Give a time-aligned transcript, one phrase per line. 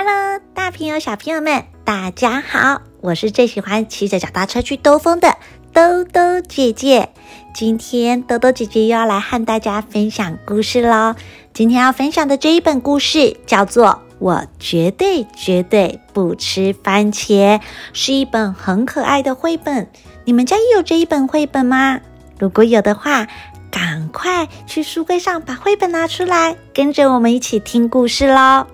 [0.00, 2.82] Hello，大朋友、小朋友们，大家好！
[3.00, 5.36] 我是最喜欢骑着脚踏车去兜风的
[5.72, 7.08] 兜兜姐姐。
[7.52, 11.16] 今天兜兜姐姐又要来和大家分享故事喽。
[11.52, 13.86] 今天要分享的这一本故事叫做
[14.20, 17.58] 《我绝对绝对不吃番茄》，
[17.92, 19.90] 是一本很可爱的绘本。
[20.24, 21.98] 你们家也有这一本绘本吗？
[22.38, 23.26] 如果有的话，
[23.68, 28.64] 赶快去书柜上把绘本拿出来，跟着我们一起听故事喽。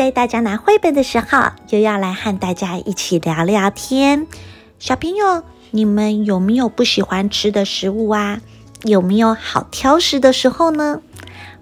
[0.00, 4.26] 在大家拿绘本的时候，又要来和大家一起聊聊天。
[4.78, 8.40] 小朋友，你们有没有不喜欢吃的食物啊？
[8.84, 11.02] 有没有好挑食的时候呢？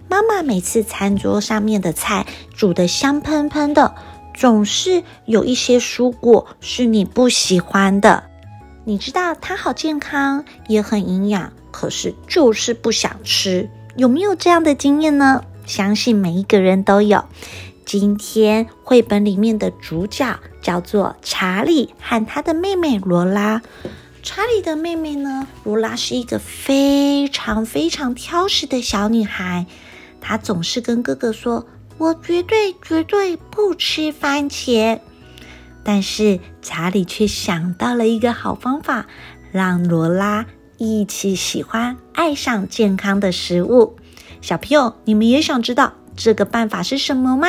[0.09, 3.97] 妈妈每次餐桌上面的菜煮得香喷喷的，
[4.35, 8.23] 总是有一些蔬果是你不喜欢的。
[8.85, 13.69] 你知道它好健康，也很营养，可是就是不想吃。
[13.97, 15.43] 有没有这样的经验呢？
[15.67, 17.25] 相信每一个人都有。
[17.89, 23.63] 今天绘本里面的主角叫做查理和他的妹妹罗拉。
[24.23, 29.65] 查理的妹妹呢，罗拉是一个非常非常挑食的小女孩。
[30.21, 35.01] 她总是跟哥哥说：“我绝对绝对不吃番茄。”
[35.83, 39.07] 但是查理却想到了一个好方法，
[39.51, 40.45] 让罗拉
[40.77, 43.97] 一起喜欢、爱上健康的食物。
[44.43, 47.49] 小朋友，你们也想知道这个办法是什么吗？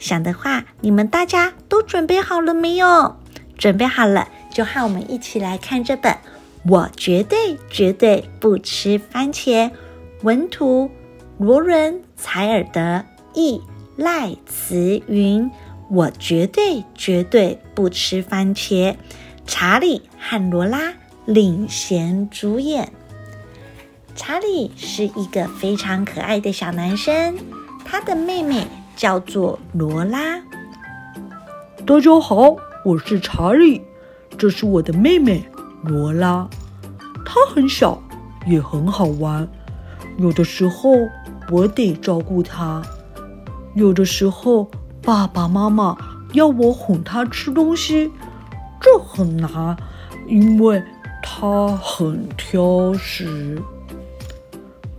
[0.00, 3.16] 想的话，你们大家都准备好了没有？
[3.56, 6.12] 准备好了，就和我们一起来看这本
[6.64, 9.68] 《我绝对绝对不吃番茄》，
[10.22, 10.90] 文图
[11.38, 13.60] 罗伦·柴尔德，译
[13.96, 15.48] 赖慈云。
[15.90, 18.94] 我绝对绝对不吃番茄。
[19.44, 22.92] 查理和罗拉领衔主演。
[24.14, 27.36] 查理是一个非常可爱的小男生，
[27.84, 28.66] 他的妹妹。
[29.00, 30.18] 叫做罗拉。
[31.86, 33.80] 大家好，我是查理，
[34.36, 35.42] 这是我的妹妹
[35.82, 36.46] 罗拉。
[37.24, 37.98] 她很小，
[38.46, 39.48] 也很好玩。
[40.18, 40.90] 有的时候
[41.50, 42.82] 我得照顾她，
[43.74, 44.70] 有的时候
[45.00, 45.96] 爸爸妈妈
[46.34, 48.12] 要我哄她吃东西，
[48.82, 49.74] 这很难，
[50.28, 50.82] 因为
[51.22, 53.62] 她很挑食。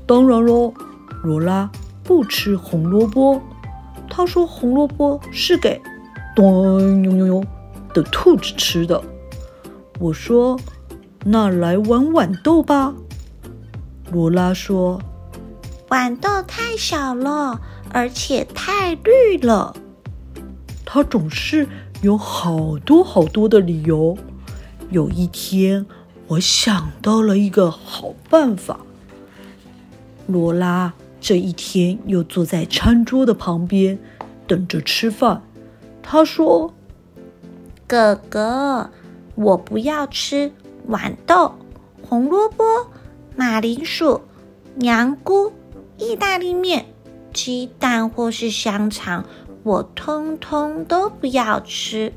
[0.07, 0.73] 当然喽，
[1.21, 1.69] 罗拉
[2.03, 3.39] 不吃红萝卜。
[4.13, 5.81] 他说：“红萝卜是给
[6.35, 7.45] 咚呦呦呦
[7.93, 9.01] 的兔子吃的。”
[9.99, 10.59] 我说
[11.23, 12.93] ：“那来玩豌豆吧。”
[14.11, 15.01] 罗拉说
[15.87, 17.61] ：“豌豆太小了，
[17.93, 19.73] 而且太绿了。”
[20.85, 21.65] 他总是
[22.01, 24.17] 有好多好多的理由。
[24.89, 25.85] 有一天，
[26.27, 28.81] 我想到了一个好办法。
[30.27, 30.91] 罗拉。
[31.21, 33.97] 这一天又坐在餐桌的旁边，
[34.47, 35.43] 等着吃饭。
[36.01, 36.73] 他说
[37.85, 38.89] ：“哥哥，
[39.35, 40.51] 我不要吃
[40.89, 41.53] 豌豆、
[42.01, 42.63] 红萝卜、
[43.35, 44.19] 马铃薯、
[44.73, 45.53] 娘菇、
[45.95, 46.87] 意大利面、
[47.31, 49.23] 鸡蛋或是香肠，
[49.61, 52.11] 我通通都不要吃。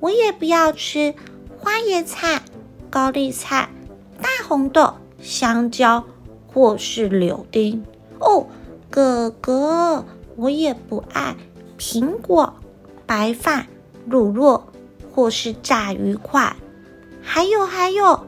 [0.00, 1.14] 我也不要吃
[1.58, 2.40] 花椰菜、
[2.88, 3.68] 高丽菜、
[4.22, 6.02] 大红豆、香蕉
[6.46, 7.84] 或是柳丁。”
[8.18, 8.46] 哦，
[8.90, 10.04] 哥哥，
[10.36, 11.36] 我也不爱
[11.78, 12.54] 苹果、
[13.06, 13.66] 白饭、
[14.06, 14.62] 乳酪
[15.12, 16.54] 或是炸鱼块。
[17.22, 18.24] 还有还有，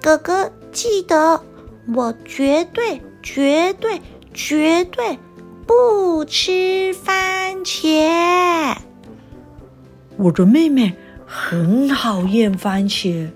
[0.00, 1.42] 哥哥记得，
[1.94, 4.00] 我绝对绝对
[4.32, 5.18] 绝对
[5.66, 8.76] 不吃番茄。
[10.16, 10.94] 我的妹妹
[11.26, 13.28] 很讨厌番茄。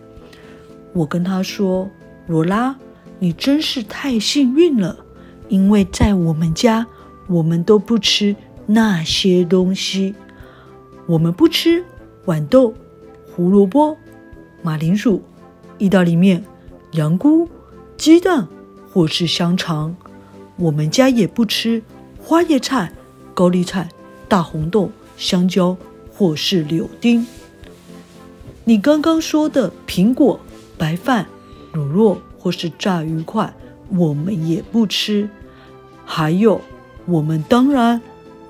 [0.92, 1.90] 我跟她说
[2.26, 2.76] ：“罗拉，
[3.18, 4.96] 你真是太幸运了。”
[5.52, 6.86] 因为在我们家，
[7.26, 10.14] 我们都不吃那些东西。
[11.04, 11.84] 我们不吃
[12.24, 12.72] 豌豆、
[13.30, 13.94] 胡萝卜、
[14.62, 15.22] 马铃薯、
[15.76, 16.42] 意大利面、
[16.92, 17.46] 羊菇、
[17.98, 18.48] 鸡蛋
[18.90, 19.94] 或是香肠。
[20.56, 21.82] 我们家也不吃
[22.18, 22.90] 花椰菜、
[23.34, 23.90] 高丽菜、
[24.26, 25.76] 大红豆、香蕉
[26.14, 27.26] 或是柳丁。
[28.64, 30.40] 你刚刚说的苹果、
[30.78, 31.26] 白饭、
[31.74, 33.52] 卤肉或是炸鱼块，
[33.90, 35.28] 我们也不吃。
[36.14, 36.60] 还有，
[37.06, 38.02] 我们当然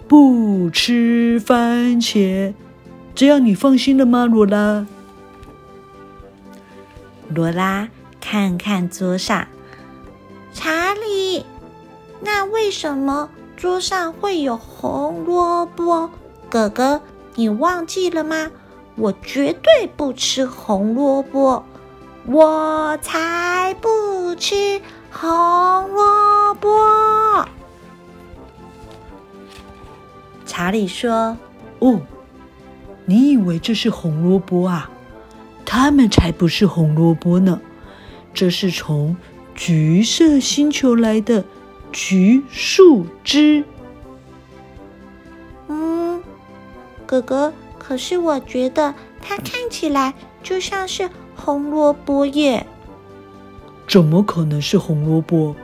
[0.08, 2.52] 不吃番茄，
[3.14, 4.84] 这样你放心了吗，罗拉？
[7.28, 7.88] 罗拉
[8.20, 9.46] 看看桌上，
[10.52, 11.46] 查理，
[12.20, 16.10] 那为什么桌上会有红萝卜？
[16.50, 17.00] 哥哥，
[17.36, 18.50] 你忘记了吗？
[18.96, 21.62] 我绝对不吃红萝卜，
[22.26, 24.82] 我才不吃。
[25.14, 26.68] 红萝卜，
[30.62, 31.36] 查理说
[31.82, 32.00] ：“哦，
[33.04, 34.88] 你以为这是红萝卜啊？
[35.64, 37.60] 它们才不是红萝卜呢，
[38.32, 39.16] 这是从
[39.56, 41.44] 橘色星球来的
[41.90, 43.64] 橘树枝。”
[45.66, 46.22] 嗯，
[47.06, 50.14] 哥哥，可是我觉得它看起来
[50.44, 52.64] 就像是红萝卜耶。
[53.88, 55.56] 怎么可能是红萝卜？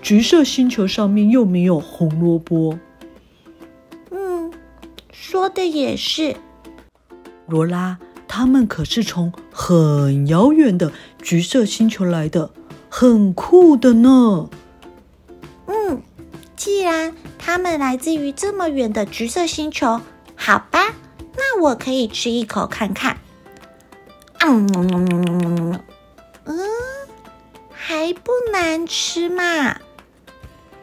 [0.00, 2.78] 橘色星球上面又没有红萝卜。
[5.32, 6.36] 嗯，说的也是。
[7.46, 7.96] 罗拉，
[8.28, 10.92] 他们可是从很遥远的
[11.22, 12.50] 橘色星球来的，
[12.90, 14.50] 很酷的呢。
[15.66, 16.02] 嗯，
[16.54, 20.02] 既然他们来自于这么远的橘色星球，
[20.36, 20.94] 好吧，
[21.34, 23.16] 那我可以吃一口看看。
[24.40, 25.80] 嗯嗯。
[27.70, 29.76] 还不难吃嘛？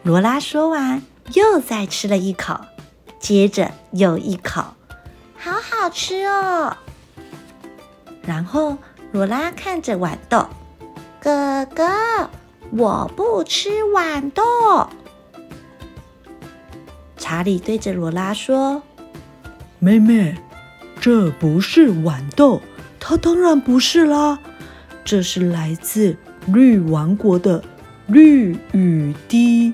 [0.02, 1.04] 罗拉说完，
[1.34, 2.60] 又再吃了一口，
[3.20, 4.64] 接着又一口，
[5.38, 6.76] 好好吃哦。
[8.24, 8.78] 然后
[9.12, 10.48] 罗拉看着豌豆，
[11.20, 11.84] 哥哥，
[12.72, 14.44] 我不吃豌豆。
[17.18, 18.82] 查理对着罗拉说
[19.80, 20.36] ：“妹妹，
[21.00, 22.62] 这不是豌豆，
[23.00, 24.40] 它当然不是啦，
[25.04, 26.18] 这是来自……”
[26.48, 27.62] 绿王国的
[28.08, 29.74] 绿雨滴，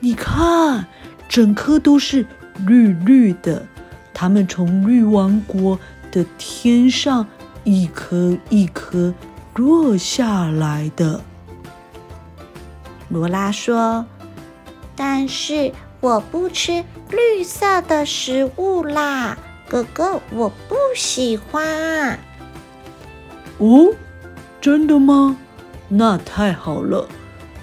[0.00, 0.86] 你看，
[1.28, 2.26] 整颗都是
[2.66, 3.66] 绿绿的。
[4.14, 5.78] 它们从绿王国
[6.10, 7.26] 的天上
[7.64, 9.12] 一颗一颗
[9.54, 11.20] 落下来的。
[13.08, 14.06] 罗拉说
[14.96, 19.36] ：“但是我不吃绿色的食物啦，
[19.68, 22.18] 哥哥，我不喜欢。”
[23.58, 23.94] 哦，
[24.60, 25.36] 真的吗？
[25.88, 27.06] 那太好了，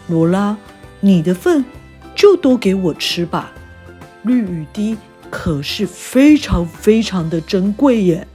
[0.08, 0.56] 罗拉，
[1.02, 1.66] 你的份
[2.16, 3.52] 就都给我吃吧。
[4.24, 4.98] 绿雨滴
[5.30, 8.28] 可是非常非常的珍贵耶。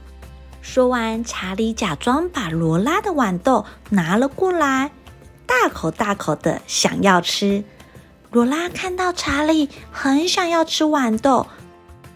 [0.61, 4.91] 说完，查理假装把罗拉的豌豆拿了过来，
[5.45, 7.63] 大口大口的想要吃。
[8.31, 11.47] 罗拉看到查理很想要吃豌豆，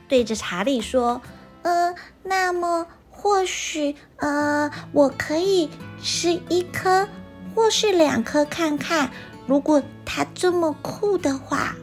[0.07, 1.21] 对着查理说
[1.63, 5.69] ：“呃，那么或许呃，我可以
[6.01, 7.07] 吃一颗。”
[7.55, 9.11] 或是两颗看看，
[9.45, 11.75] 如果它这么酷的话。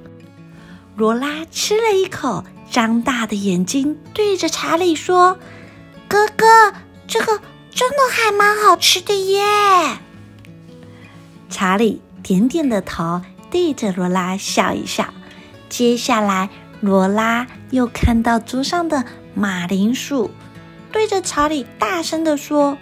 [0.96, 5.38] 罗拉吃了一口，张大的眼睛对着查理说
[6.06, 6.46] ：“哥哥，
[7.06, 7.40] 这个
[7.70, 9.98] 真的还蛮好吃的耶。”
[11.48, 15.12] 查理点点的头，对着罗拉笑一笑。
[15.69, 16.50] 接下来，
[16.81, 19.04] 罗拉又看到桌上的
[19.34, 20.31] 马铃薯，
[20.93, 22.76] 对着查理大声地说：“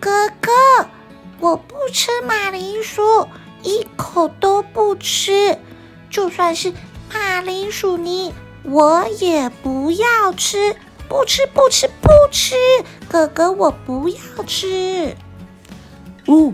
[0.00, 0.50] 哥哥。”
[1.40, 3.26] 我不吃马铃薯，
[3.62, 5.56] 一口都不吃。
[6.10, 6.70] 就算是
[7.12, 10.74] 马铃薯泥，我也不要吃。
[11.08, 12.54] 不吃，不吃，不吃！
[13.08, 15.16] 哥哥，我不要吃。
[16.26, 16.52] 哦，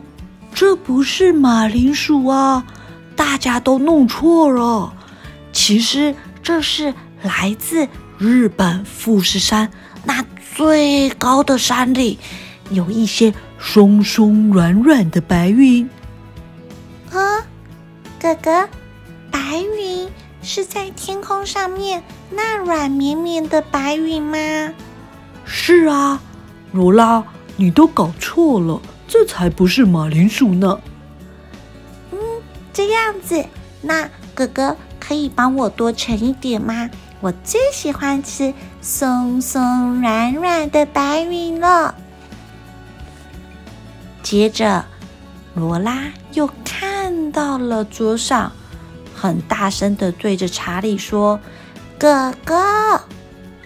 [0.54, 2.66] 这不是马铃薯啊！
[3.14, 4.92] 大家都弄错了。
[5.52, 7.86] 其实这是来自
[8.18, 9.70] 日本富士山
[10.04, 10.24] 那
[10.56, 12.18] 最高的山里，
[12.70, 13.32] 有一些。
[13.58, 15.88] 松松软软的白云，
[17.10, 17.40] 啊，
[18.20, 18.68] 哥哥，
[19.30, 19.40] 白
[19.78, 19.95] 云
[20.46, 24.38] 是在天空上面那软绵绵的白云吗？
[25.44, 26.20] 是啊，
[26.70, 27.24] 罗拉，
[27.56, 30.78] 你都搞错了，这才不是马铃薯呢。
[32.12, 32.18] 嗯，
[32.72, 33.44] 这样子，
[33.82, 36.88] 那哥哥可以帮我多盛一点吗？
[37.20, 41.92] 我最喜欢吃松松软软的白云了。
[44.22, 44.84] 接着，
[45.56, 46.04] 罗拉
[46.34, 48.52] 又看到了桌上，
[49.16, 51.40] 很大声的对着查理说
[51.98, 53.00] ：“哥哥，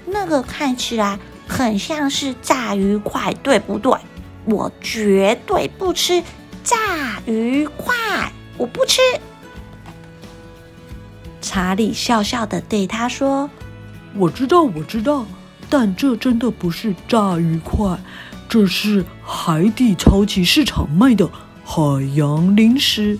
[0.06, 3.92] 那个看起来很像是炸鱼块，对不对？
[4.44, 6.22] 我绝对不吃
[6.62, 9.00] 炸鱼块，我不吃。”
[11.42, 13.50] 查理笑笑的对他说
[14.14, 15.26] ：“我知道，我知道，
[15.68, 17.98] 但这真的不是炸鱼块。”
[18.48, 21.30] 这是海底超级市场卖的
[21.64, 21.80] 海
[22.16, 23.16] 洋零食，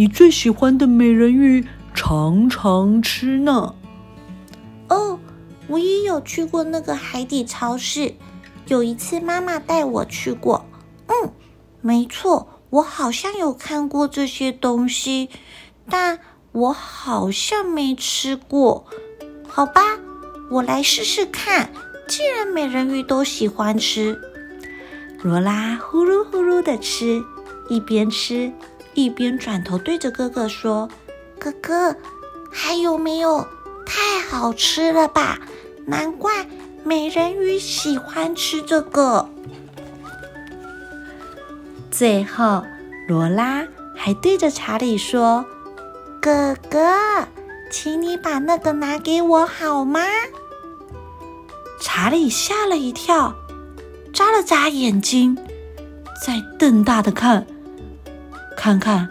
[0.00, 3.74] 你最喜欢的美人鱼常常吃呢。
[4.88, 5.18] 哦，
[5.68, 8.14] 我也有去过那个海底超市，
[8.66, 10.64] 有一次妈妈带我去过。
[11.06, 11.30] 嗯，
[11.82, 15.28] 没错，我好像有看过这些东西，
[15.90, 16.18] 但
[16.52, 18.86] 我好像没吃过。
[19.46, 19.82] 好吧，
[20.50, 21.70] 我来试试看。
[22.08, 24.18] 既然美人鱼都喜欢吃。
[25.22, 27.22] 罗拉呼噜呼噜的吃，
[27.68, 28.50] 一边吃
[28.94, 30.88] 一边转头对着哥哥说
[31.38, 31.94] ：“哥哥，
[32.50, 33.46] 还有没有？
[33.86, 35.38] 太好吃了吧！
[35.86, 36.46] 难怪
[36.84, 39.28] 美人鱼喜欢吃这个。
[41.90, 42.62] 最后，
[43.08, 43.66] 罗拉
[43.96, 45.44] 还对着查理说
[46.22, 46.78] ：“哥哥，
[47.70, 50.00] 请你把那个拿给我好吗？”
[51.82, 53.34] 查理吓了一跳，
[54.12, 55.36] 眨了眨眼睛，
[56.24, 57.44] 再瞪大的看，
[58.62, 59.08] 看看，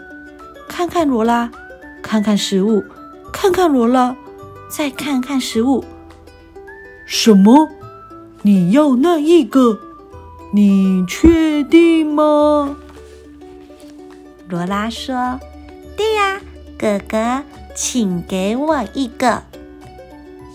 [0.68, 1.50] 看看罗拉，
[2.00, 2.84] 看看食物，
[3.32, 4.14] 看看罗拉，
[4.70, 5.84] 再看看食物。
[7.04, 7.68] 什么？
[8.42, 9.80] 你要那一个？
[10.52, 12.76] 你确定吗？
[14.48, 15.40] 罗拉说
[15.98, 16.40] ：“对呀，
[16.78, 17.42] 哥哥，
[17.74, 19.42] 请给我一个。”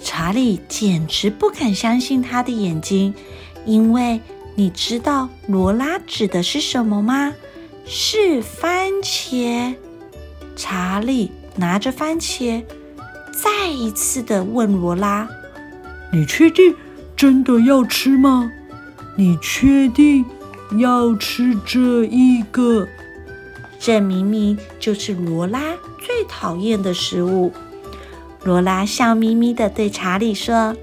[0.02, 3.14] 查理简直不敢相信他的眼睛，
[3.66, 4.22] 因为
[4.56, 7.34] 你知道罗拉指的是什么吗？
[7.86, 9.76] 是番茄。
[10.56, 12.64] 查理拿着番茄，
[13.32, 15.28] 再一次的问罗拉
[16.12, 16.76] ：“你确定
[17.16, 18.52] 真的要吃吗？
[19.18, 20.26] 你确定
[20.78, 22.88] 要吃这一个？”
[23.80, 25.60] 这明明就是罗拉
[26.06, 27.54] 最讨厌的食物。
[28.44, 30.76] 罗拉笑眯眯的对查理说：“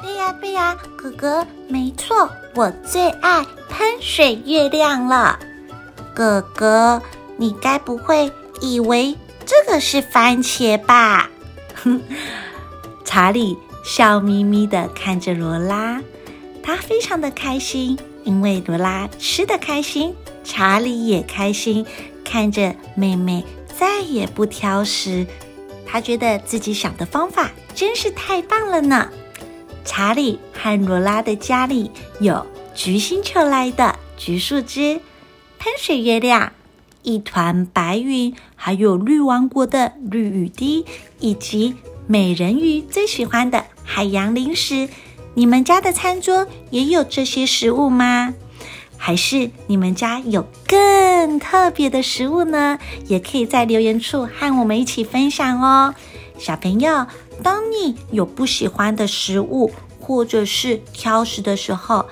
[0.00, 5.38] 对呀，对呀，哥哥，没错，我最爱喷水月亮了。
[6.16, 7.02] 哥哥，
[7.36, 8.32] 你该不会
[8.62, 11.28] 以为这个是番茄吧？”
[11.84, 12.00] 哼，
[13.04, 16.00] 查理笑眯眯地看着罗拉，
[16.62, 21.84] 他非常的开心，因为罗拉吃得开心，查理也开心。
[22.24, 23.44] 看着妹妹
[23.78, 25.26] 再也不挑食，
[25.86, 29.10] 他觉得自己想的方法真是太棒了呢。
[29.84, 32.44] 查理和罗拉的家里有
[32.74, 34.98] 橘星球来的橘树枝、
[35.66, 36.52] 喷水月亮、
[37.02, 40.86] 一团白云，还有绿王国的绿雨滴，
[41.18, 41.74] 以及
[42.06, 44.88] 美人鱼最喜欢的海洋零食。
[45.34, 48.32] 你们家的餐桌也有这些食物吗？
[48.96, 52.78] 还是你们家有更特别的食物呢？
[53.08, 55.96] 也可以在留言处和我们一起分享哦。
[56.38, 57.08] 小朋友，
[57.42, 62.06] 当你有不喜欢的食物或者是挑食的时候，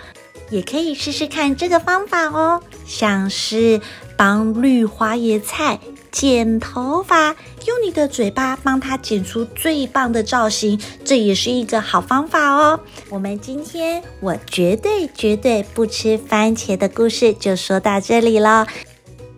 [0.55, 3.81] 也可以试试看这个方法哦，像是
[4.17, 5.81] 帮绿花椰菜。
[6.13, 7.31] 剪头发，
[7.67, 12.79] 用你的嘴巴帮它剪出最棒的造型，这也是一个好方法哦。
[13.11, 18.65] 我们今天我绝对绝对不吃番茄的故事就说到这里了。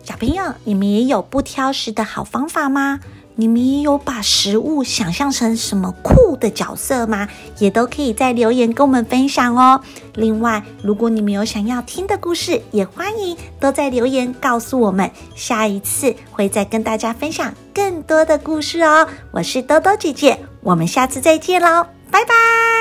[0.03, 2.99] 小朋友，你们也有不挑食的好方法吗？
[3.39, 7.27] 你们也有把食物想象成什么酷的角色吗？
[7.59, 9.79] 也都可以在留言跟我们分享哦。
[10.15, 15.09] 另外，如果你们有想要听的故事，也欢迎都在留言告诉我们。
[15.35, 19.07] 下一次会再跟大家分享更多的故事哦。
[19.31, 22.76] 我是兜兜姐姐，我们下次再见喽，拜拜。